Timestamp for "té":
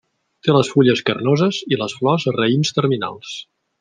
0.45-0.53